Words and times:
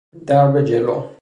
درب 0.27 0.61
جلو 0.61 1.09